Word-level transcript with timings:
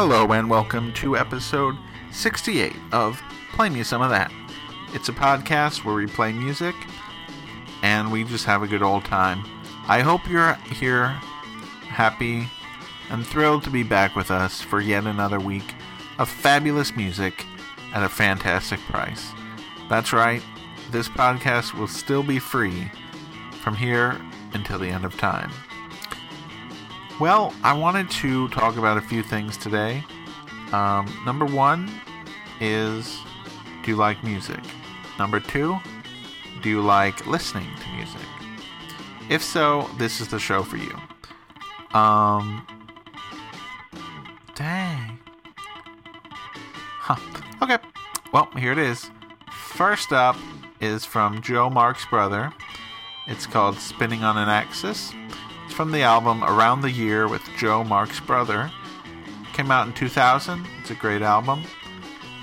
Hello 0.00 0.30
and 0.30 0.48
welcome 0.48 0.92
to 0.92 1.16
episode 1.16 1.76
68 2.12 2.72
of 2.92 3.20
Play 3.54 3.68
Me 3.68 3.82
Some 3.82 4.00
of 4.00 4.10
That. 4.10 4.32
It's 4.94 5.08
a 5.08 5.12
podcast 5.12 5.84
where 5.84 5.96
we 5.96 6.06
play 6.06 6.32
music 6.32 6.76
and 7.82 8.12
we 8.12 8.22
just 8.22 8.44
have 8.44 8.62
a 8.62 8.68
good 8.68 8.80
old 8.80 9.04
time. 9.04 9.44
I 9.88 10.02
hope 10.02 10.30
you're 10.30 10.54
here 10.70 11.08
happy 11.88 12.46
and 13.10 13.26
thrilled 13.26 13.64
to 13.64 13.70
be 13.70 13.82
back 13.82 14.14
with 14.14 14.30
us 14.30 14.60
for 14.60 14.80
yet 14.80 15.02
another 15.02 15.40
week 15.40 15.74
of 16.20 16.28
fabulous 16.28 16.94
music 16.94 17.44
at 17.92 18.04
a 18.04 18.08
fantastic 18.08 18.78
price. 18.82 19.32
That's 19.88 20.12
right, 20.12 20.44
this 20.92 21.08
podcast 21.08 21.74
will 21.74 21.88
still 21.88 22.22
be 22.22 22.38
free 22.38 22.88
from 23.62 23.74
here 23.74 24.16
until 24.54 24.78
the 24.78 24.90
end 24.90 25.04
of 25.04 25.18
time. 25.18 25.50
Well, 27.20 27.52
I 27.64 27.72
wanted 27.72 28.08
to 28.12 28.48
talk 28.50 28.76
about 28.76 28.96
a 28.96 29.00
few 29.00 29.24
things 29.24 29.56
today. 29.56 30.04
Um, 30.70 31.12
number 31.26 31.44
one 31.44 31.90
is 32.60 33.18
do 33.82 33.90
you 33.90 33.96
like 33.96 34.22
music? 34.22 34.60
Number 35.18 35.40
two, 35.40 35.76
do 36.62 36.68
you 36.68 36.80
like 36.80 37.26
listening 37.26 37.68
to 37.74 37.88
music? 37.96 38.20
If 39.28 39.42
so, 39.42 39.90
this 39.98 40.20
is 40.20 40.28
the 40.28 40.38
show 40.38 40.62
for 40.62 40.76
you. 40.76 40.96
Um, 41.92 42.64
dang. 44.54 45.18
Huh. 47.00 47.16
Okay. 47.60 47.78
Well, 48.32 48.48
here 48.56 48.70
it 48.70 48.78
is. 48.78 49.10
First 49.50 50.12
up 50.12 50.36
is 50.80 51.04
from 51.04 51.42
Joe 51.42 51.68
Marc's 51.68 52.06
brother. 52.06 52.52
It's 53.26 53.44
called 53.44 53.76
Spinning 53.80 54.22
on 54.22 54.38
an 54.38 54.48
Axis 54.48 55.12
from 55.72 55.92
the 55.92 56.02
album 56.02 56.42
Around 56.44 56.82
the 56.82 56.90
Year 56.90 57.28
with 57.28 57.42
Joe 57.56 57.84
Marc's 57.84 58.20
brother. 58.20 58.70
Came 59.52 59.70
out 59.70 59.86
in 59.86 59.92
2000. 59.92 60.66
It's 60.80 60.90
a 60.90 60.94
great 60.94 61.22
album. 61.22 61.62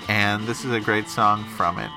And 0.08 0.46
this 0.46 0.64
is 0.64 0.72
a 0.72 0.80
great 0.80 1.08
song 1.08 1.44
from 1.44 1.78
it. 1.78 1.90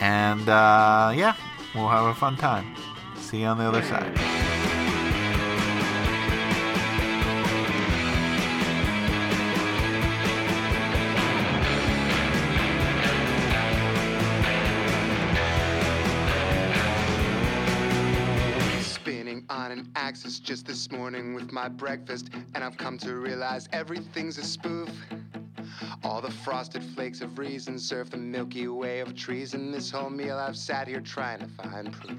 And 0.00 0.48
uh, 0.48 1.12
yeah, 1.14 1.34
we'll 1.74 1.88
have 1.88 2.06
a 2.06 2.14
fun 2.14 2.36
time. 2.36 2.74
See 3.16 3.40
you 3.40 3.46
on 3.46 3.58
the 3.58 3.64
other 3.64 3.82
side. 3.82 4.37
Axis 20.08 20.38
just 20.38 20.64
this 20.64 20.90
morning 20.90 21.34
with 21.34 21.52
my 21.52 21.68
breakfast, 21.68 22.30
and 22.54 22.64
I've 22.64 22.78
come 22.78 22.96
to 22.96 23.16
realize 23.16 23.68
everything's 23.74 24.38
a 24.38 24.42
spoof. 24.42 24.88
All 26.02 26.22
the 26.22 26.30
frosted 26.30 26.82
flakes 26.82 27.20
of 27.20 27.38
reason 27.38 27.78
serve 27.78 28.08
the 28.08 28.16
Milky 28.16 28.68
Way 28.68 29.00
of 29.00 29.14
trees, 29.14 29.52
and 29.52 29.72
this 29.72 29.90
whole 29.90 30.08
meal 30.08 30.38
I've 30.38 30.56
sat 30.56 30.88
here 30.88 31.02
trying 31.02 31.40
to 31.40 31.46
find 31.48 31.92
proof. 31.92 32.18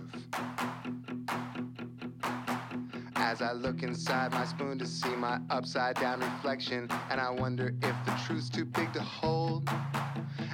As 3.16 3.42
I 3.42 3.54
look 3.54 3.82
inside 3.82 4.34
my 4.34 4.46
spoon 4.46 4.78
to 4.78 4.86
see 4.86 5.16
my 5.16 5.40
upside 5.50 5.96
down 5.96 6.20
reflection, 6.20 6.88
and 7.10 7.20
I 7.20 7.32
wonder 7.32 7.74
if 7.82 7.96
the 8.06 8.16
truth's 8.28 8.52
too 8.52 8.66
big 8.66 8.94
to 8.94 9.02
hold. 9.02 9.68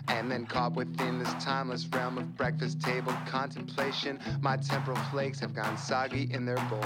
And 0.07 0.31
then 0.31 0.45
caught 0.45 0.73
within 0.73 1.19
this 1.19 1.33
timeless 1.43 1.85
realm 1.87 2.17
of 2.17 2.37
breakfast 2.37 2.79
table 2.79 3.13
contemplation, 3.27 4.21
my 4.39 4.55
temporal 4.55 4.97
flakes 5.11 5.41
have 5.41 5.53
gone 5.53 5.77
soggy 5.77 6.29
in 6.31 6.45
their 6.45 6.55
bowl. 6.69 6.85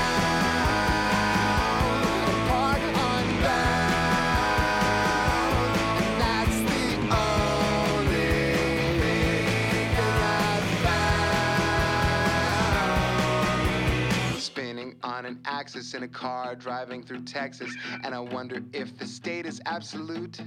axis 15.61 15.93
in 15.93 16.01
a 16.01 16.07
car 16.07 16.55
driving 16.55 17.03
through 17.03 17.21
Texas, 17.21 17.71
and 18.03 18.15
I 18.15 18.19
wonder 18.19 18.63
if 18.73 18.97
the 18.97 19.05
state 19.05 19.45
is 19.45 19.61
absolute. 19.67 20.41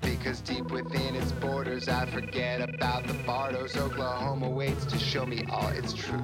Because 0.00 0.40
deep 0.40 0.70
within 0.70 1.14
its 1.14 1.30
borders, 1.32 1.88
I 1.90 2.06
forget 2.06 2.66
about 2.66 3.06
the 3.06 3.12
Bardos. 3.26 3.76
Oklahoma 3.76 4.48
waits 4.48 4.86
to 4.86 4.98
show 4.98 5.26
me 5.26 5.44
all 5.50 5.68
its 5.68 5.92
truth. 5.92 6.22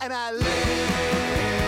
And 0.00 0.10
I 0.10 0.32
live. 0.32 1.61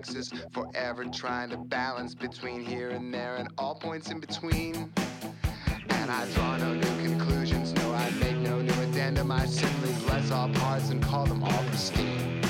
Axis, 0.00 0.32
forever 0.50 1.04
trying 1.04 1.50
to 1.50 1.58
balance 1.58 2.14
between 2.14 2.64
here 2.64 2.88
and 2.88 3.12
there 3.12 3.36
and 3.36 3.48
all 3.58 3.74
points 3.74 4.10
in 4.10 4.18
between. 4.18 4.90
And 5.90 6.10
I 6.10 6.26
draw 6.32 6.56
no 6.56 6.72
new 6.72 7.06
conclusions, 7.06 7.74
no, 7.74 7.92
I 7.92 8.08
make 8.12 8.36
no 8.38 8.62
new 8.62 8.72
addendum. 8.80 9.30
I 9.30 9.44
simply 9.44 9.92
bless 10.06 10.30
all 10.30 10.48
parts 10.54 10.88
and 10.88 11.02
call 11.02 11.26
them 11.26 11.44
all 11.44 11.64
pristine. 11.64 12.49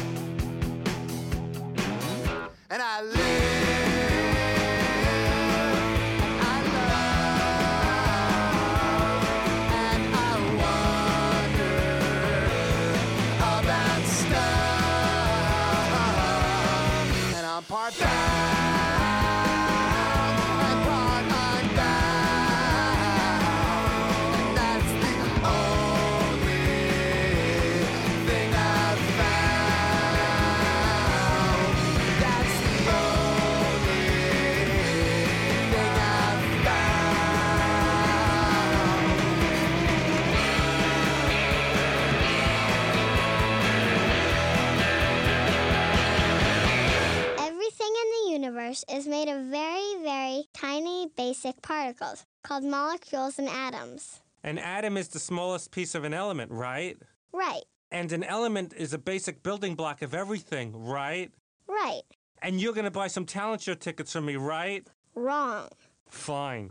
Is 49.01 49.07
made 49.07 49.29
of 49.31 49.47
very, 49.47 49.95
very 50.03 50.45
tiny 50.53 51.09
basic 51.17 51.63
particles 51.63 52.27
called 52.43 52.63
molecules 52.63 53.39
and 53.39 53.49
atoms. 53.49 54.21
An 54.45 54.59
atom 54.59 54.99
is 54.99 55.09
the 55.09 55.19
smallest 55.19 55.71
piece 55.71 55.95
of 55.95 56.05
an 56.05 56.13
element, 56.13 56.53
right? 56.53 56.99
Right. 57.33 57.63
And 57.91 58.13
an 58.13 58.23
element 58.23 58.75
is 58.77 58.93
a 58.93 58.99
basic 58.99 59.43
building 59.43 59.75
block 59.75 60.03
of 60.03 60.13
everything, 60.13 60.85
right? 60.85 61.33
Right. 61.67 62.03
And 62.43 62.61
you're 62.61 62.75
going 62.75 62.85
to 62.85 62.91
buy 62.91 63.07
some 63.07 63.25
talent 63.25 63.63
show 63.63 63.73
tickets 63.73 64.13
from 64.13 64.27
me, 64.27 64.37
right? 64.37 64.87
Wrong. 65.15 65.71
Fine. 66.11 66.69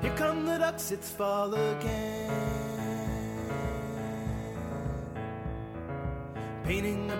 Here 0.00 0.14
come 0.16 0.46
the 0.46 0.58
ducks, 0.58 0.90
it's 0.90 1.10
fall 1.10 1.54
again. 1.54 2.51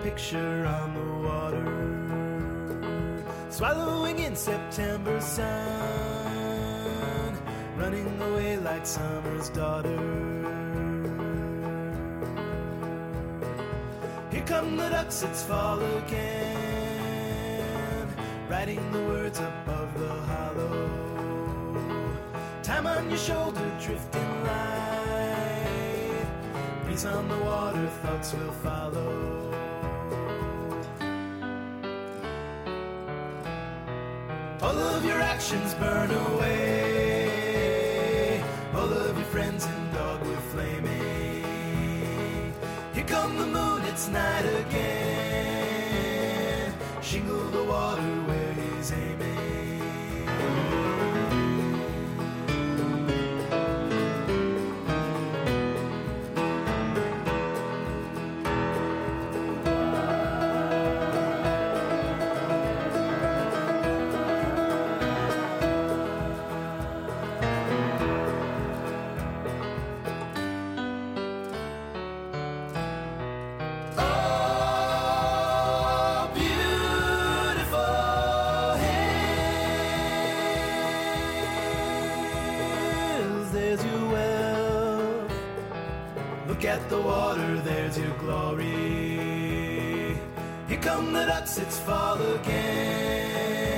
Picture 0.03 0.67
on 0.67 0.95
the 0.95 1.05
water. 1.27 1.67
Swallowing 3.51 4.19
in 4.19 4.37
September 4.37 5.21
sun, 5.21 5.47
running 7.77 8.21
away 8.23 8.57
like 8.59 8.87
summer's 8.87 9.49
daughter. 9.51 9.99
Here 14.31 14.45
come 14.47 14.77
the 14.77 14.89
ducks, 14.89 15.23
it's 15.23 15.43
fall 15.43 15.81
again, 15.99 17.29
writing 18.49 18.93
the 18.93 19.01
words 19.01 19.39
above 19.39 19.93
the 19.99 20.15
hollow. 20.31 20.89
Time 22.63 22.87
on 22.87 23.09
your 23.09 23.19
shoulder, 23.19 23.79
drifting 23.81 24.45
light. 24.45 26.27
Breeze 26.85 27.05
on 27.05 27.29
the 27.29 27.39
water, 27.39 27.89
thoughts 28.03 28.33
will 28.35 28.53
follow. 28.53 29.32
Burn 35.75 36.11
away. 36.11 37.33
All 38.75 38.93
of 38.93 39.17
your 39.17 39.27
friends 39.27 39.67
in 39.67 39.93
dogwood 39.93 40.39
flaming. 40.53 41.45
Here 42.95 43.05
come 43.05 43.37
the 43.37 43.47
moon, 43.47 43.83
it's 43.87 44.09
night 44.09 44.45
again. 44.67 45.53
Shingle 47.03 47.51
the 47.51 47.65
water 47.65 48.03
where 48.03 48.53
he's 48.53 48.93
aiming. 48.93 49.32
Come 90.93 91.09
the 91.15 91.25
ducks, 91.25 91.57
it's 91.57 91.79
fall 91.79 92.21
again. 92.35 93.73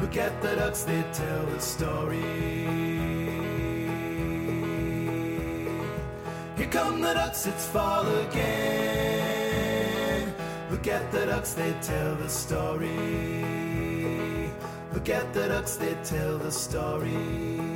Look 0.00 0.16
at 0.16 0.40
the 0.40 0.56
ducks, 0.56 0.84
they 0.84 1.04
tell 1.12 1.44
the 1.44 1.60
story. 1.60 2.16
Here 6.56 6.70
come 6.70 7.02
the 7.02 7.12
ducks, 7.12 7.46
it's 7.46 7.66
fall 7.66 8.06
again. 8.24 9.12
Look 10.70 10.86
at 10.88 11.12
the 11.12 11.26
ducks, 11.26 11.52
they 11.52 11.74
tell 11.82 12.14
the 12.14 12.30
story. 12.30 12.96
Look 14.94 15.10
at 15.10 15.34
the 15.34 15.48
ducks, 15.48 15.76
they 15.76 15.94
tell 16.04 16.38
the 16.38 16.50
story. 16.50 17.67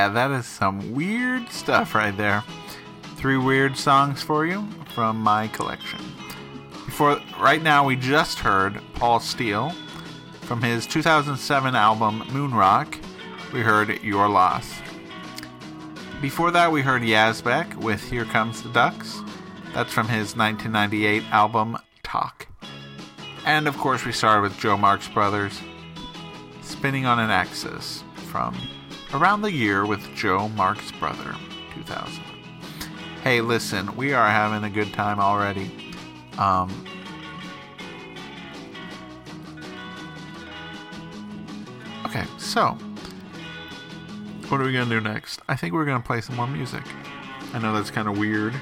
Yeah, 0.00 0.08
that 0.08 0.30
is 0.30 0.46
some 0.46 0.94
weird 0.94 1.50
stuff 1.50 1.94
right 1.94 2.16
there. 2.16 2.42
Three 3.16 3.36
weird 3.36 3.76
songs 3.76 4.22
for 4.22 4.46
you 4.46 4.66
from 4.94 5.20
my 5.20 5.48
collection. 5.48 6.00
Before 6.86 7.20
right 7.38 7.62
now 7.62 7.84
we 7.84 7.96
just 7.96 8.38
heard 8.38 8.80
Paul 8.94 9.20
Steel 9.20 9.74
from 10.40 10.62
his 10.62 10.86
2007 10.86 11.74
album 11.74 12.22
Moonrock. 12.28 12.98
We 13.52 13.60
heard 13.60 14.02
Your 14.02 14.26
Loss. 14.26 14.80
Before 16.22 16.50
that 16.50 16.72
we 16.72 16.80
heard 16.80 17.02
Yazbek 17.02 17.74
with 17.74 18.02
Here 18.08 18.24
Comes 18.24 18.62
the 18.62 18.70
Ducks. 18.70 19.20
That's 19.74 19.92
from 19.92 20.08
his 20.08 20.34
1998 20.34 21.24
album 21.30 21.76
Tock. 22.02 22.46
And 23.44 23.68
of 23.68 23.76
course 23.76 24.06
we 24.06 24.12
started 24.12 24.40
with 24.40 24.58
Joe 24.58 24.78
Marc's 24.78 25.08
Brothers 25.08 25.60
Spinning 26.62 27.04
on 27.04 27.18
an 27.18 27.28
Axis 27.28 28.02
from 28.30 28.56
Around 29.12 29.42
the 29.42 29.50
Year 29.50 29.84
with 29.84 30.14
Joe 30.14 30.48
Marc's 30.50 30.92
Brother 30.92 31.34
2000. 31.74 32.22
Hey, 33.24 33.40
listen, 33.40 33.96
we 33.96 34.12
are 34.12 34.28
having 34.28 34.62
a 34.62 34.72
good 34.72 34.92
time 34.92 35.18
already. 35.18 35.92
Um, 36.38 36.70
okay, 42.06 42.24
so 42.38 42.78
what 44.48 44.60
are 44.60 44.64
we 44.64 44.72
gonna 44.72 44.88
do 44.88 45.00
next? 45.00 45.42
I 45.48 45.56
think 45.56 45.74
we're 45.74 45.84
gonna 45.86 46.04
play 46.04 46.20
some 46.20 46.36
more 46.36 46.46
music. 46.46 46.84
I 47.52 47.58
know 47.58 47.74
that's 47.74 47.90
kind 47.90 48.06
of 48.06 48.16
weird. 48.16 48.54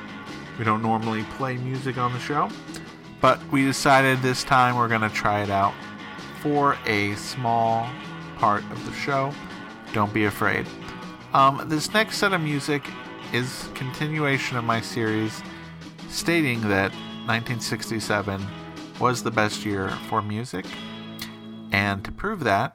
We 0.59 0.65
don't 0.65 0.81
normally 0.81 1.25
play 1.37 1.59
music 1.59 1.99
on 1.99 2.15
the 2.15 2.21
show, 2.21 2.49
but 3.21 3.39
we 3.53 3.67
decided 3.67 4.23
this 4.23 4.45
time 4.45 4.77
we're 4.77 4.89
gonna 4.89 5.11
try 5.11 5.43
it 5.43 5.51
out 5.51 5.75
for 6.41 6.79
a 6.87 7.15
small 7.17 7.87
part 8.39 8.63
of 8.71 8.87
the 8.87 8.93
show. 8.95 9.31
Don't 9.93 10.13
be 10.13 10.25
afraid. 10.25 10.67
Um, 11.33 11.65
this 11.69 11.93
next 11.93 12.19
set 12.19 12.33
of 12.33 12.41
music 12.41 12.83
is 13.33 13.69
continuation 13.75 14.57
of 14.57 14.65
my 14.65 14.81
series 14.81 15.43
stating 16.09 16.61
that 16.63 16.93
1967 17.27 18.45
was 18.99 19.23
the 19.23 19.31
best 19.31 19.65
year 19.65 19.91
for 20.09 20.23
music. 20.23 20.65
And 21.71 22.05
to 22.05 22.13
prove 22.13 22.45
that, 22.45 22.75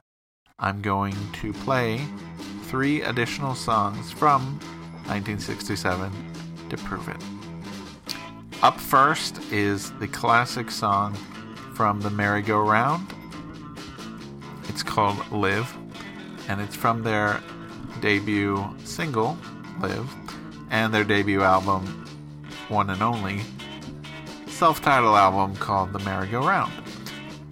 I'm 0.60 0.82
going 0.82 1.15
to 1.41 1.51
play 1.51 2.01
three 2.63 3.01
additional 3.01 3.55
songs 3.55 4.12
from 4.12 4.60
1967 5.08 6.12
to 6.70 6.77
prove 6.77 7.10
it. 7.10 7.22
Up 8.62 8.79
first 8.79 9.39
is 9.51 9.91
the 10.00 10.08
classic 10.08 10.72
song 10.72 11.15
from 11.75 12.00
the 12.00 12.10
Merry-Go-Round. 12.10 13.13
It's 14.70 14.84
called 14.84 15.29
Live, 15.32 15.75
and 16.47 16.62
it's 16.62 16.75
from 16.75 17.03
their 17.03 17.41
debut 18.01 18.63
single, 18.83 19.38
Live, 19.79 20.09
and 20.69 20.93
their 20.93 21.03
debut 21.03 21.41
album, 21.41 22.05
one 22.69 22.89
and 22.89 23.01
only, 23.01 23.41
self 24.47 24.81
titled 24.81 25.15
album 25.15 25.55
called 25.55 25.93
The 25.93 26.00
Merry-Go-Round. 26.00 26.71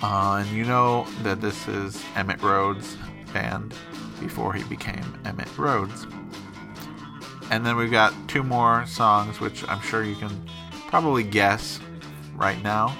Uh, 0.02 0.44
and 0.44 0.58
you 0.58 0.66
know 0.66 1.06
that 1.22 1.42
this 1.42 1.68
is 1.68 1.96
Emitt 2.16 2.42
Rhodes' 2.42 2.98
band 3.34 3.74
before 4.20 4.54
he 4.54 4.64
became 4.64 5.04
Emitt 5.24 5.58
Rhodes. 5.58 6.08
And 7.52 7.66
then 7.66 7.76
we've 7.76 7.92
got 7.92 8.14
two 8.28 8.44
more 8.44 8.86
songs, 8.88 9.40
which 9.40 9.68
I'm 9.68 9.82
sure 9.82 10.04
you 10.04 10.16
can 10.16 10.32
probably 10.88 11.24
guess 11.24 11.80
right 12.36 12.62
now. 12.64 12.96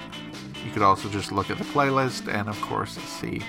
You 0.64 0.70
could 0.70 0.82
also 0.82 1.08
just 1.08 1.32
look 1.32 1.50
at 1.50 1.58
the 1.58 1.64
playlist 1.64 2.32
and, 2.32 2.48
of 2.48 2.60
course, 2.60 2.92
see 2.98 3.42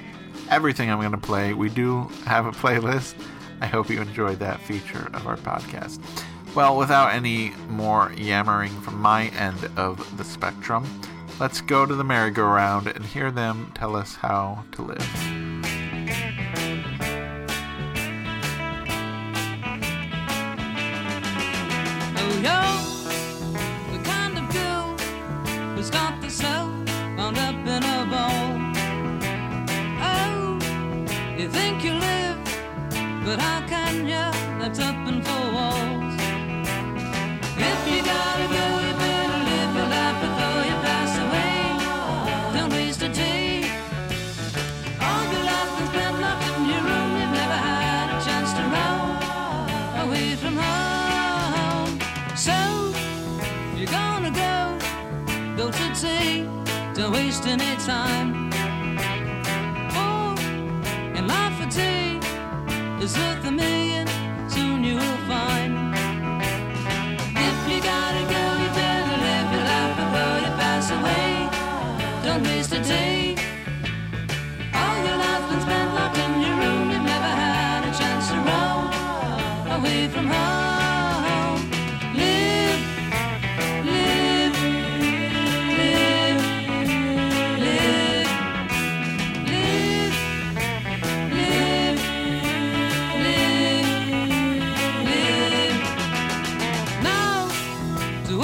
everything 0.53 0.91
I'm 0.91 0.99
going 0.99 1.11
to 1.11 1.17
play. 1.17 1.53
We 1.53 1.69
do 1.69 2.03
have 2.25 2.45
a 2.45 2.51
playlist. 2.51 3.15
I 3.59 3.65
hope 3.65 3.89
you 3.89 3.99
enjoyed 3.99 4.37
that 4.39 4.59
feature 4.61 5.09
of 5.13 5.25
our 5.25 5.37
podcast. 5.37 5.99
Well, 6.53 6.77
without 6.77 7.11
any 7.11 7.53
more 7.69 8.11
yammering 8.15 8.71
from 8.81 9.01
my 9.01 9.29
end 9.29 9.67
of 9.75 10.15
the 10.15 10.23
spectrum, 10.23 10.87
let's 11.39 11.59
go 11.61 11.87
to 11.87 11.95
the 11.95 12.03
merry-go-round 12.03 12.85
and 12.85 13.03
hear 13.03 13.31
them 13.31 13.71
tell 13.73 13.95
us 13.95 14.15
how 14.15 14.63
to 14.73 14.83
live. 14.83 15.62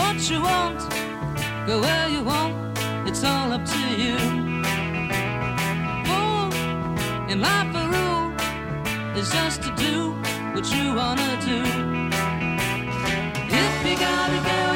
What 0.10 0.28
you 0.28 0.42
want, 0.42 0.80
go 1.68 1.80
where 1.80 2.10
you 2.10 2.24
want. 2.24 2.56
It's 3.08 3.24
all 3.24 3.54
up 3.54 3.64
to 3.64 3.80
you. 4.04 4.18
Fool, 6.08 6.52
in 7.30 7.40
life 7.42 7.72
a 7.76 7.86
rule 7.96 8.32
is 9.16 9.30
just 9.32 9.62
to 9.62 9.70
do 9.76 10.14
what 10.54 10.66
you 10.74 10.96
wanna 10.96 11.32
do. 11.46 11.60
If 13.62 13.74
you 13.88 13.96
gotta 14.08 14.40
go, 14.50 14.69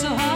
so 0.00 0.08
hard. 0.08 0.29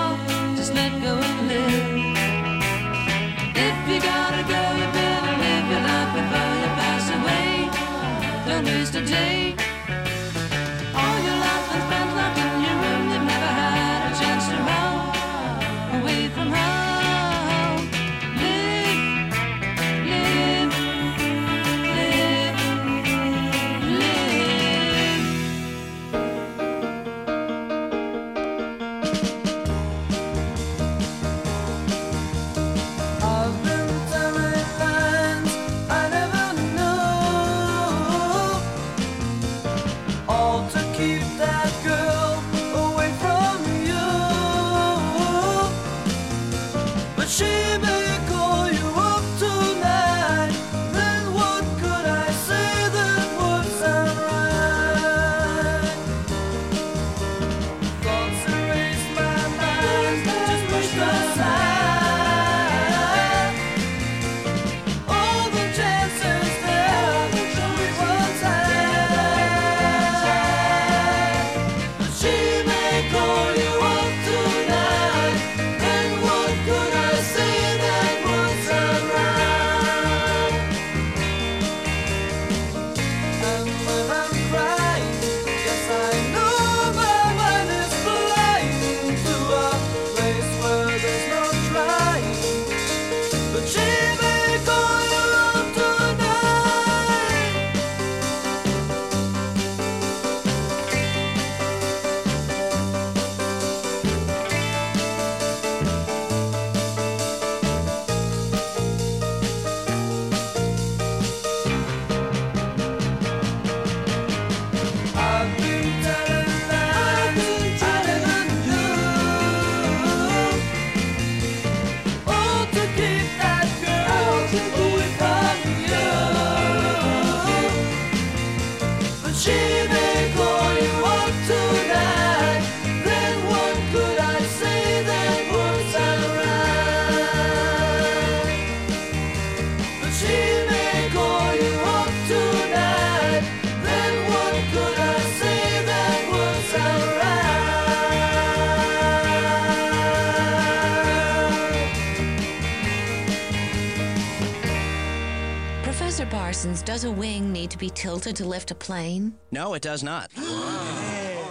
Professor 156.65 156.83
Parsons, 156.83 156.83
does 156.83 157.05
a 157.05 157.11
wing 157.11 157.53
need 157.53 157.71
to 157.73 157.79
be 157.79 157.91
tilted 157.91 158.37
to 158.37 158.45
lift 158.47 158.71
a 158.71 158.75
plane? 158.75 159.35
No, 159.51 159.75
it 159.75 159.83
does 159.83 160.03
not. 160.03 160.31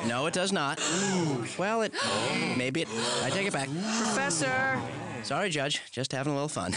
No, 0.07 0.25
it 0.25 0.33
does 0.33 0.51
not. 0.51 0.79
Well, 1.57 1.83
it. 1.83 1.93
Maybe 2.57 2.81
it. 2.81 2.87
I 3.21 3.29
take 3.29 3.45
it 3.45 3.53
back. 3.53 3.67
Professor! 3.67 4.81
Sorry, 5.21 5.51
Judge. 5.51 5.81
Just 5.91 6.11
having 6.13 6.31
a 6.31 6.35
little 6.35 6.49
fun. 6.49 6.73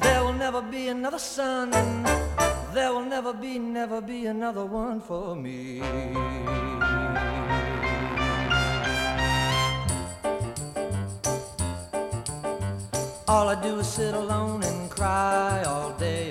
There 0.00 0.24
will 0.24 0.32
never 0.32 0.62
be 0.62 0.88
another 0.88 1.18
sun. 1.18 1.70
There 2.72 2.92
will 2.92 3.04
never 3.04 3.32
be, 3.32 3.58
never 3.58 4.00
be 4.00 4.26
another 4.26 4.64
one 4.64 5.00
for 5.00 5.34
me. 5.36 5.82
All 13.28 13.48
I 13.48 13.54
do 13.62 13.78
is 13.78 13.86
sit 13.86 14.14
alone 14.14 14.64
and 14.64 14.90
cry 14.90 15.62
all 15.64 15.92
day, 15.92 16.29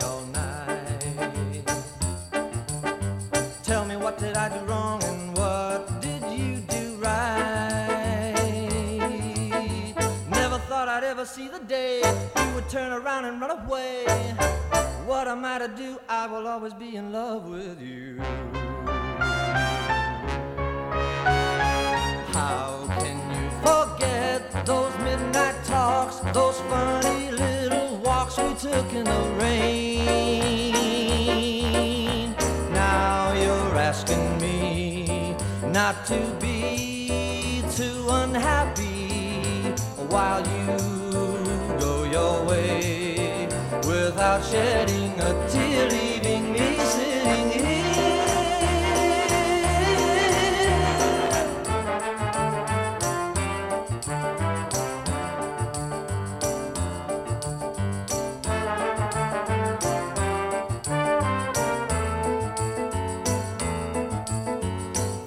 I 15.29 15.59
to 15.59 15.67
do? 15.67 15.99
I 16.09 16.25
will 16.25 16.47
always 16.47 16.73
be 16.73 16.95
in 16.95 17.11
love 17.11 17.47
with 17.47 17.79
you. 17.79 18.19
How 22.33 22.87
can 22.97 23.19
you 23.35 23.51
forget 23.61 24.65
those 24.65 24.97
midnight 24.97 25.53
talks, 25.65 26.17
those 26.33 26.59
funny 26.61 27.29
little 27.29 27.97
walks 27.97 28.39
we 28.39 28.55
took 28.55 28.91
in 28.91 29.03
the 29.05 29.35
rain? 29.39 30.05
Now 32.73 33.33
you're 33.33 33.75
asking 33.77 34.39
me 34.39 35.35
not 35.67 36.07
to 36.07 36.19
be 36.41 37.61
too 37.75 38.07
unhappy 38.09 39.75
while 40.09 40.41
you 40.41 40.65
go 41.79 42.03
your 42.05 42.43
way 42.45 42.98
without 44.09 44.43
shedding 44.43 45.13
a 45.21 45.31
tear, 45.51 45.87
leaving 45.91 46.51
me 46.51 46.67
sitting 46.93 47.47
here. 47.51 47.85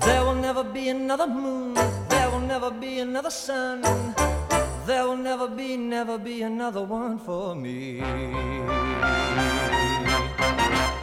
There 0.01 0.25
will 0.25 0.35
never 0.35 0.65
be 0.65 0.89
another 0.89 1.29
moon. 1.29 1.75
There 2.09 2.31
will 2.33 2.41
never 2.41 2.73
be 2.73 2.99
another 2.99 3.31
sun. 3.31 3.83
There 4.85 5.07
will 5.07 5.17
never 5.17 5.47
be, 5.47 5.77
never 5.77 6.19
be 6.19 6.43
another 6.43 6.83
one 6.83 7.17
for 7.17 7.55
me. 7.55 8.01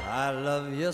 I 0.09 0.31
love 0.31 0.73
you 0.73 0.91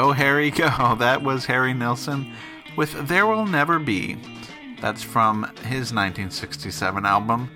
Go, 0.00 0.12
Harry, 0.12 0.50
go. 0.50 0.70
Oh, 0.78 0.94
that 0.94 1.22
was 1.22 1.44
Harry 1.44 1.74
Nilsson 1.74 2.32
with 2.74 3.06
There 3.06 3.26
Will 3.26 3.44
Never 3.44 3.78
Be. 3.78 4.16
That's 4.80 5.02
from 5.02 5.42
his 5.56 5.92
1967 5.92 7.04
album, 7.04 7.50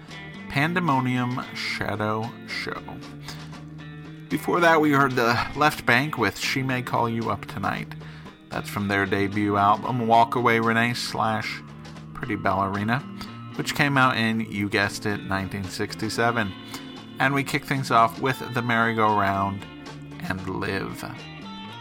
Pandemonium 0.51 1.43
Shadow 1.55 2.31
Show. 2.47 2.83
Before 4.29 4.61
that, 4.61 4.79
we 4.79 4.91
heard 4.91 5.13
the 5.13 5.43
Left 5.57 5.87
Banke 5.87 6.19
with 6.19 6.37
She 6.37 6.63
May 6.63 6.83
Call 6.83 7.09
You 7.09 7.31
Up 7.31 7.47
Tonight. 7.47 7.89
That's 8.51 8.69
from 8.69 8.89
their 8.89 9.07
debut 9.07 9.57
album, 9.57 10.07
Walk 10.07 10.35
Away 10.35 10.61
Renee 10.61 10.93
slash 10.93 11.63
Pretty 12.13 12.37
Ballerina, 12.37 12.99
which 13.55 13.75
came 13.75 13.97
out 13.97 14.19
in, 14.19 14.41
you 14.41 14.69
guessed 14.69 15.07
it, 15.07 15.25
1967. 15.31 16.53
And 17.21 17.33
we 17.33 17.43
kick 17.43 17.65
things 17.65 17.91
off 17.91 18.21
with 18.21 18.39
The 18.53 18.61
Merry-Go-Round 18.61 19.65
and 20.29 20.61
Live. 20.61 21.34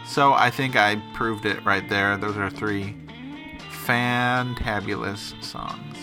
So 0.06 0.32
I 0.32 0.50
think 0.50 0.76
I 0.76 0.96
proved 1.14 1.46
it 1.46 1.64
right 1.64 1.88
there. 1.88 2.16
Those 2.16 2.36
are 2.36 2.50
three 2.50 2.96
fantabulous 3.84 5.42
songs. 5.42 5.96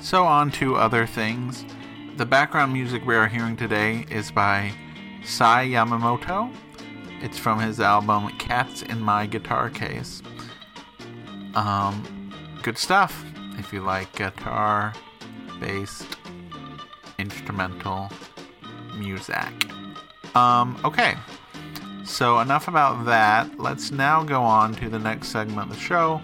So 0.00 0.24
on 0.24 0.50
to 0.52 0.76
other 0.76 1.06
things. 1.06 1.64
The 2.16 2.26
background 2.26 2.72
music 2.72 3.04
we 3.06 3.14
are 3.14 3.26
hearing 3.26 3.56
today 3.56 4.04
is 4.10 4.30
by 4.30 4.72
Sai 5.24 5.68
Yamamoto. 5.68 6.54
It's 7.22 7.38
from 7.38 7.58
his 7.58 7.80
album 7.80 8.28
Cats 8.38 8.82
in 8.82 9.00
My 9.00 9.26
Guitar 9.26 9.70
Case. 9.70 10.22
Um, 11.54 12.32
good 12.62 12.76
stuff 12.76 13.24
if 13.58 13.72
you 13.72 13.80
like 13.80 14.12
guitar 14.14 14.92
based 15.60 16.18
instrumental 17.18 18.10
music. 18.96 19.70
Um, 20.34 20.78
okay. 20.84 21.14
So, 22.04 22.40
enough 22.40 22.68
about 22.68 23.06
that. 23.06 23.58
Let's 23.58 23.90
now 23.90 24.22
go 24.22 24.42
on 24.42 24.74
to 24.74 24.88
the 24.88 24.98
next 24.98 25.28
segment 25.28 25.70
of 25.70 25.76
the 25.76 25.80
show. 25.80 26.20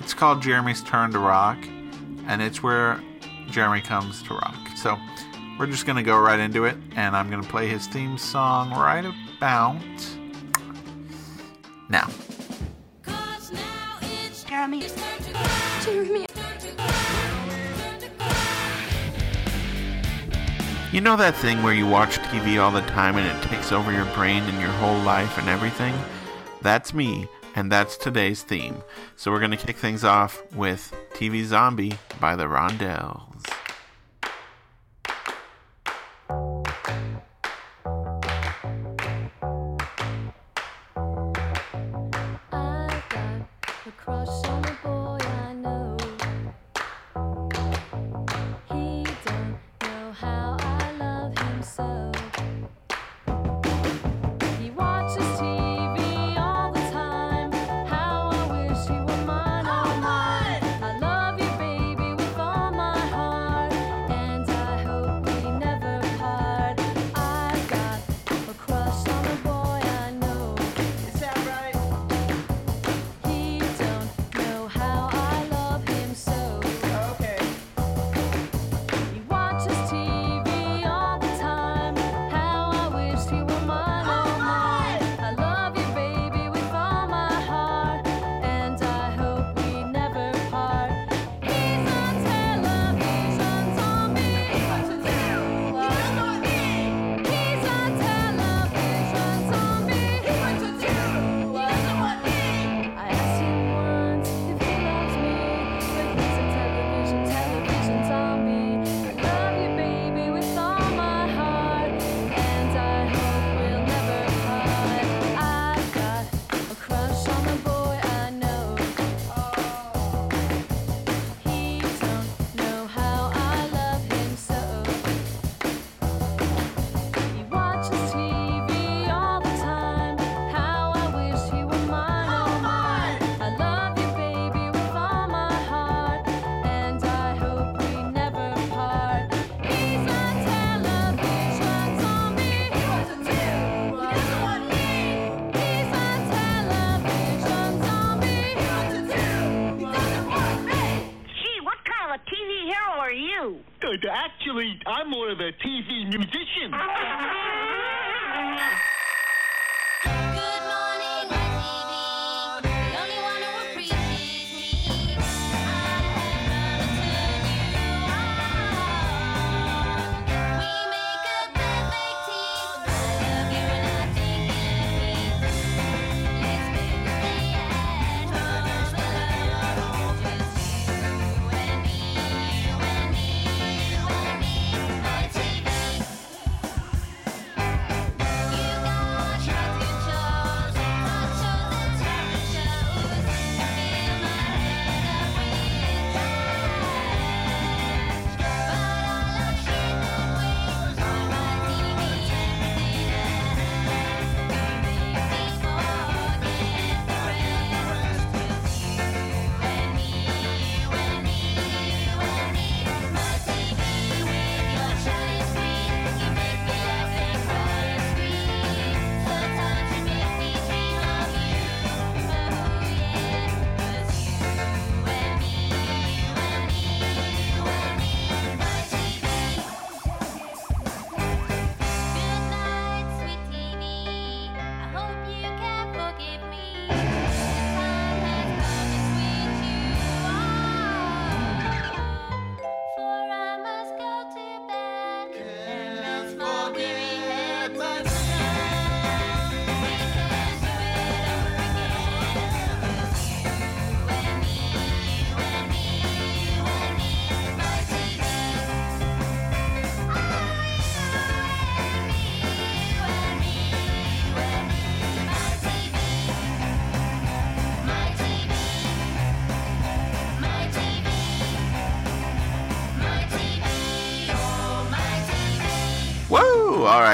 It's 0.00 0.14
called 0.14 0.40
Jeremy's 0.40 0.82
Turn 0.82 1.12
to 1.12 1.18
Rock, 1.18 1.58
and 2.26 2.40
it's 2.40 2.62
where 2.62 3.00
Jeremy 3.50 3.82
comes 3.82 4.22
to 4.24 4.34
rock. 4.34 4.56
So, 4.76 4.96
we're 5.58 5.66
just 5.66 5.86
going 5.86 5.96
to 5.96 6.02
go 6.02 6.18
right 6.18 6.40
into 6.40 6.64
it, 6.64 6.76
and 6.96 7.14
I'm 7.14 7.30
going 7.30 7.42
to 7.42 7.48
play 7.48 7.68
his 7.68 7.86
theme 7.86 8.16
song 8.16 8.70
right 8.70 9.04
about 9.36 9.76
now. 11.88 12.08
Jeremy. 14.46 14.84
Jeremy. 15.82 16.37
You 20.90 21.02
know 21.02 21.16
that 21.16 21.34
thing 21.34 21.62
where 21.62 21.74
you 21.74 21.86
watch 21.86 22.16
TV 22.16 22.58
all 22.58 22.70
the 22.70 22.80
time 22.80 23.18
and 23.18 23.26
it 23.26 23.46
takes 23.46 23.72
over 23.72 23.92
your 23.92 24.06
brain 24.14 24.42
and 24.44 24.58
your 24.58 24.70
whole 24.70 24.98
life 25.00 25.36
and 25.36 25.46
everything? 25.46 25.94
That's 26.62 26.94
me, 26.94 27.28
and 27.54 27.70
that's 27.70 27.98
today's 27.98 28.42
theme. 28.42 28.82
So 29.14 29.30
we're 29.30 29.38
going 29.38 29.50
to 29.50 29.58
kick 29.58 29.76
things 29.76 30.02
off 30.02 30.42
with 30.54 30.96
TV 31.12 31.44
Zombie 31.44 31.92
by 32.18 32.36
the 32.36 32.44
Rondelles. 32.44 33.20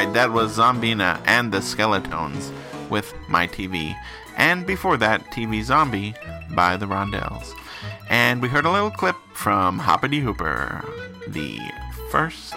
right, 0.05 0.15
that 0.15 0.33
was 0.33 0.59
Zombina 0.59 1.21
and 1.25 1.53
the 1.53 1.59
Skeletones 1.59 2.51
with 2.91 3.15
My 3.29 3.47
TV. 3.47 3.97
And 4.37 4.67
before 4.67 4.97
that, 4.99 5.23
TV 5.27 5.63
Zombie 5.63 6.15
by 6.51 6.77
the 6.77 6.87
Rondelles. 6.87 7.53
And 8.11 8.43
we 8.43 8.49
heard 8.49 8.65
a 8.67 8.71
little 8.71 8.91
clip 8.91 9.17
from 9.33 9.79
Hoppity 9.79 10.21
Hooper, 10.21 10.85
the 11.29 11.59
first, 12.11 12.55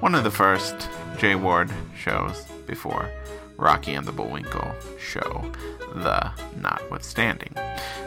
one 0.00 0.14
of 0.14 0.24
the 0.24 0.30
first 0.30 0.88
Jay 1.18 1.34
Ward 1.34 1.70
shows 1.96 2.44
before 2.66 3.10
Rocky 3.56 3.94
and 3.94 4.06
the 4.06 4.12
Bullwinkle 4.12 4.74
show, 4.98 5.52
the 5.94 6.32
notwithstanding. 6.56 7.54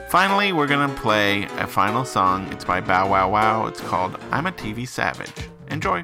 Finally, 0.10 0.51
we're 0.51 0.67
gonna 0.67 0.93
play 0.95 1.43
a 1.60 1.67
final 1.67 2.03
song. 2.03 2.51
It's 2.51 2.65
by 2.65 2.82
Bow 2.82 3.10
Wow 3.10 3.32
Wow. 3.32 3.67
It's 3.67 3.82
called 3.82 4.17
I'm 4.32 4.47
a 4.47 4.51
TV 4.51 4.88
Savage. 4.88 5.49
Enjoy! 5.69 6.01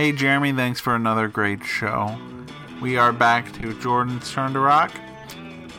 Hey, 0.00 0.12
Jeremy, 0.12 0.54
thanks 0.54 0.80
for 0.80 0.94
another 0.94 1.28
great 1.28 1.62
show. 1.62 2.16
We 2.80 2.96
are 2.96 3.12
back 3.12 3.52
to 3.60 3.78
Jordan's 3.82 4.32
Turn 4.32 4.54
to 4.54 4.60
Rock, 4.60 4.90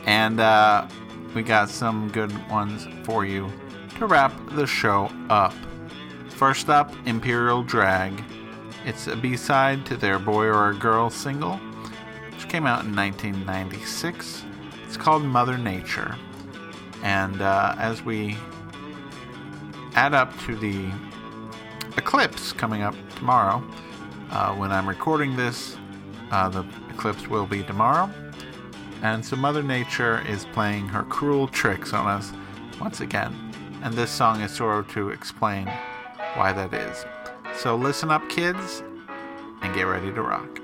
and 0.06 0.38
uh, 0.38 0.86
we 1.34 1.42
got 1.42 1.68
some 1.68 2.08
good 2.08 2.30
ones 2.48 2.86
for 3.04 3.24
you 3.24 3.50
to 3.98 4.06
wrap 4.06 4.32
the 4.52 4.64
show 4.64 5.10
up. 5.28 5.52
First 6.28 6.68
up, 6.68 6.94
Imperial 7.04 7.64
Drag. 7.64 8.22
It's 8.84 9.08
a 9.08 9.16
B 9.16 9.36
side 9.36 9.84
to 9.86 9.96
their 9.96 10.20
Boy 10.20 10.44
or 10.44 10.70
a 10.70 10.74
Girl 10.76 11.10
single, 11.10 11.56
which 12.30 12.48
came 12.48 12.64
out 12.64 12.84
in 12.84 12.94
1996. 12.94 14.44
It's 14.86 14.96
called 14.96 15.24
Mother 15.24 15.58
Nature. 15.58 16.16
And 17.02 17.42
uh, 17.42 17.74
as 17.76 18.04
we 18.04 18.36
add 19.96 20.14
up 20.14 20.32
to 20.42 20.54
the 20.54 20.92
eclipse 21.96 22.52
coming 22.52 22.82
up 22.82 22.94
tomorrow, 23.16 23.60
uh, 24.32 24.54
when 24.54 24.72
I'm 24.72 24.88
recording 24.88 25.36
this, 25.36 25.76
uh, 26.30 26.48
the 26.48 26.64
eclipse 26.88 27.28
will 27.28 27.46
be 27.46 27.62
tomorrow. 27.62 28.10
And 29.02 29.24
so 29.24 29.36
Mother 29.36 29.62
Nature 29.62 30.26
is 30.26 30.46
playing 30.52 30.88
her 30.88 31.02
cruel 31.02 31.48
tricks 31.48 31.92
on 31.92 32.06
us 32.06 32.32
once 32.80 33.00
again. 33.00 33.36
And 33.82 33.94
this 33.94 34.10
song 34.10 34.40
is 34.40 34.50
sort 34.50 34.78
of 34.78 34.90
to 34.92 35.10
explain 35.10 35.66
why 36.34 36.52
that 36.52 36.72
is. 36.72 37.04
So 37.56 37.76
listen 37.76 38.10
up, 38.10 38.26
kids, 38.30 38.82
and 39.60 39.74
get 39.74 39.82
ready 39.82 40.10
to 40.12 40.22
rock. 40.22 40.61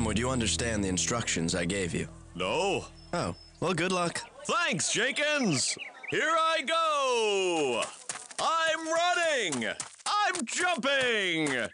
Krem, 0.00 0.06
would 0.06 0.18
you 0.18 0.30
understand 0.30 0.82
the 0.82 0.88
instructions 0.88 1.54
I 1.54 1.64
gave 1.64 1.94
you? 1.94 2.08
No. 2.34 2.86
Oh, 3.12 3.34
well, 3.60 3.74
good 3.74 3.92
luck. 3.92 4.20
Thanks, 4.44 4.92
Jenkins. 4.92 5.76
Here 6.10 6.22
I 6.22 6.62
go. 6.66 7.82
I'm 8.40 8.88
running. 8.88 9.68
I'm 10.06 10.46
jumping. 10.46 11.68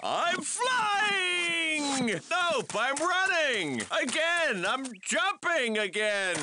I'm 0.00 0.40
flying. 0.42 2.06
Nope, 2.30 2.72
I'm 2.76 2.96
running. 2.96 3.82
Again, 4.02 4.64
I'm 4.66 4.84
jumping 5.02 5.78
again. 5.78 6.36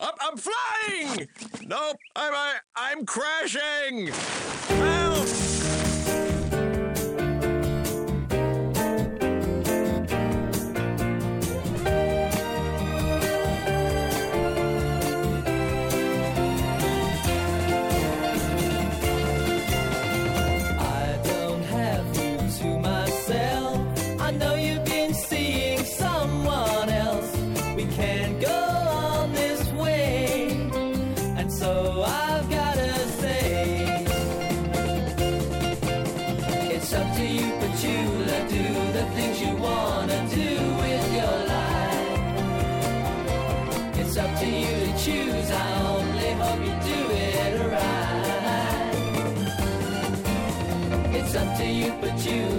I'm, 0.00 0.14
I'm 0.20 0.36
flying. 0.36 1.28
Nope, 1.66 1.96
I'm, 2.16 2.32
I, 2.34 2.54
I'm 2.76 3.06
crashing. 3.06 4.08
Help. 4.68 5.39
You, 52.18 52.49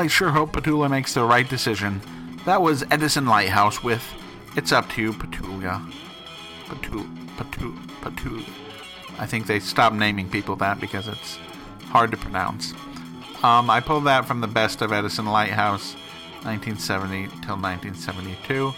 I 0.00 0.06
sure 0.06 0.30
hope 0.30 0.52
Petula 0.52 0.88
makes 0.88 1.12
the 1.12 1.24
right 1.24 1.46
decision. 1.46 2.00
That 2.46 2.62
was 2.62 2.86
Edison 2.90 3.26
Lighthouse 3.26 3.84
with 3.84 4.02
It's 4.56 4.72
Up 4.72 4.88
to 4.92 5.02
You, 5.02 5.12
Petulia. 5.12 5.78
Petu, 6.64 7.04
Petu, 7.36 7.76
Petu. 8.00 8.42
I 9.18 9.26
think 9.26 9.46
they 9.46 9.60
stopped 9.60 9.94
naming 9.94 10.30
people 10.30 10.56
that 10.56 10.80
because 10.80 11.06
it's 11.06 11.38
hard 11.88 12.12
to 12.12 12.16
pronounce. 12.16 12.72
Um, 13.42 13.68
I 13.68 13.80
pulled 13.80 14.04
that 14.04 14.24
from 14.24 14.40
the 14.40 14.46
best 14.46 14.80
of 14.80 14.90
Edison 14.90 15.26
Lighthouse, 15.26 15.92
1970 16.44 17.26
till 17.44 17.58
1972, 17.58 18.72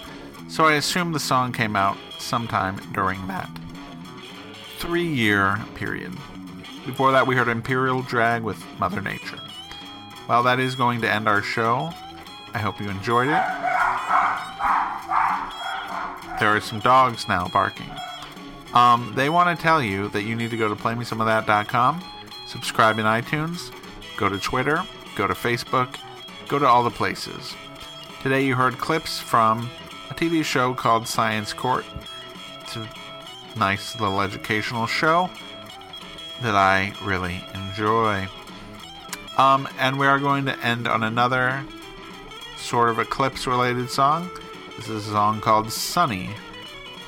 so 0.49 0.65
I 0.65 0.73
assume 0.73 1.13
the 1.13 1.21
song 1.21 1.53
came 1.53 1.77
out 1.77 1.97
sometime 2.19 2.81
during 2.93 3.25
that 3.29 3.49
three 4.79 5.07
year 5.07 5.57
period. 5.77 6.11
Before 6.85 7.13
that, 7.13 7.29
we 7.29 7.37
heard 7.37 7.47
Imperial 7.47 8.03
Drag 8.03 8.43
with 8.43 8.61
Mother 8.81 9.01
Nature. 9.01 9.39
Well, 10.29 10.43
that 10.45 10.61
is 10.61 10.75
going 10.75 11.01
to 11.03 11.11
end 11.11 11.29
our 11.29 11.43
show. 11.43 11.93
I 12.55 12.59
hope 12.59 12.81
you 12.81 12.89
enjoyed 12.89 13.29
it. 13.29 13.43
There 16.39 16.49
are 16.49 16.61
some 16.61 16.81
dogs 16.81 17.29
now 17.29 17.49
barking. 17.49 17.91
Um, 18.75 19.13
they 19.15 19.29
want 19.29 19.57
to 19.57 19.63
tell 19.63 19.83
you 19.83 20.09
that 20.09 20.23
you 20.23 20.35
need 20.35 20.51
to 20.51 20.57
go 20.57 20.69
to 20.69 20.75
playmesomeofthat.com, 20.75 22.03
subscribe 22.47 22.99
in 22.99 23.05
iTunes, 23.05 23.71
go 24.17 24.29
to 24.29 24.39
Twitter, 24.39 24.83
go 25.15 25.27
to 25.27 25.35
Facebook, 25.35 25.97
go 26.49 26.59
to 26.59 26.67
all 26.67 26.83
the 26.83 26.91
places. 26.91 27.55
Today 28.23 28.45
you 28.45 28.55
heard 28.55 28.79
clips 28.79 29.19
from 29.19 29.71
a 30.11 30.15
TV 30.15 30.45
show 30.45 30.75
called 30.75 31.07
Science 31.07 31.53
Court. 31.53 31.85
It's 32.61 32.77
a 32.77 32.89
nice 33.57 34.01
little 34.01 34.21
educational 34.21 34.87
show 34.87 35.29
that 36.41 36.55
I 36.55 36.93
really 37.03 37.45
enjoy. 37.55 38.27
Um, 39.39 39.69
and 39.79 39.99
we 39.99 40.07
are 40.07 40.19
going 40.19 40.45
to 40.47 40.59
end 40.65 40.87
on 40.87 41.03
another 41.03 41.65
sort 42.57 42.91
of 42.91 42.99
eclipse 42.99 43.47
related 43.47 43.91
song. 43.91 44.31
This 44.77 44.89
is 44.89 45.09
a 45.09 45.13
song 45.13 45.41
called 45.41 45.73
Sunny. 45.73 46.31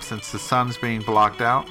Since 0.01 0.33
the 0.33 0.39
sun's 0.39 0.77
being 0.77 1.01
blocked 1.01 1.41
out, 1.41 1.69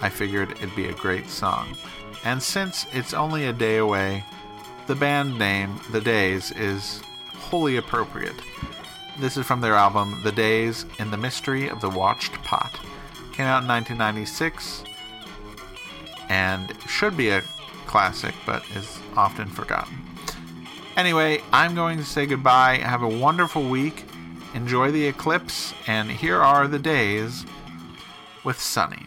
I 0.00 0.08
figured 0.08 0.52
it'd 0.52 0.74
be 0.74 0.88
a 0.88 0.92
great 0.92 1.28
song. 1.28 1.76
And 2.24 2.42
since 2.42 2.86
it's 2.92 3.14
only 3.14 3.46
a 3.46 3.52
day 3.52 3.78
away, 3.78 4.24
the 4.86 4.94
band 4.94 5.38
name, 5.38 5.80
The 5.90 6.00
Days, 6.00 6.50
is 6.52 7.00
wholly 7.34 7.76
appropriate. 7.76 8.36
This 9.18 9.36
is 9.36 9.46
from 9.46 9.60
their 9.60 9.74
album 9.74 10.20
The 10.22 10.32
Days 10.32 10.86
in 10.98 11.10
the 11.10 11.16
Mystery 11.16 11.68
of 11.68 11.80
the 11.80 11.90
Watched 11.90 12.32
Pot. 12.44 12.72
Came 13.32 13.46
out 13.46 13.62
in 13.62 13.68
1996 13.68 14.84
and 16.28 16.74
should 16.88 17.16
be 17.16 17.30
a 17.30 17.42
classic, 17.92 18.34
but 18.46 18.64
is 18.74 18.98
often 19.16 19.46
forgotten. 19.46 19.94
Anyway, 20.96 21.42
I'm 21.52 21.74
going 21.74 21.98
to 21.98 22.04
say 22.04 22.24
goodbye. 22.24 22.78
Have 22.78 23.02
a 23.02 23.08
wonderful 23.08 23.68
week. 23.68 24.04
Enjoy 24.54 24.90
the 24.90 25.06
eclipse, 25.06 25.74
and 25.86 26.10
here 26.10 26.40
are 26.40 26.66
the 26.66 26.78
days 26.78 27.44
with 28.44 28.58
Sunny. 28.58 29.04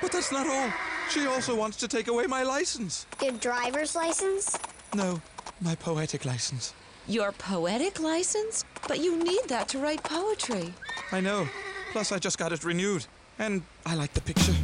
But 0.00 0.12
that's 0.12 0.30
not 0.30 0.46
all. 0.46 0.72
She 1.10 1.26
also 1.26 1.56
wants 1.56 1.76
to 1.78 1.88
take 1.88 2.06
away 2.06 2.26
my 2.28 2.44
license. 2.44 3.04
Your 3.20 3.32
driver's 3.32 3.96
license? 3.96 4.56
No, 4.94 5.20
my 5.60 5.74
poetic 5.74 6.24
license. 6.24 6.72
Your 7.08 7.32
poetic 7.32 7.98
license? 7.98 8.64
But 8.86 9.00
you 9.00 9.16
need 9.16 9.42
that 9.48 9.66
to 9.70 9.78
write 9.78 10.04
poetry. 10.04 10.72
I 11.10 11.20
know. 11.20 11.48
Plus, 11.90 12.12
I 12.12 12.20
just 12.20 12.38
got 12.38 12.52
it 12.52 12.62
renewed. 12.62 13.06
And 13.40 13.62
I 13.84 13.96
like 13.96 14.12
the 14.14 14.20
picture. 14.20 14.54